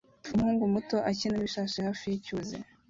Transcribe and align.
Umuhungu 0.33 0.63
muto 0.73 0.97
akina 1.09 1.33
n'ibishashi 1.35 1.79
hafi 1.87 2.05
yicyuzi 2.11 2.57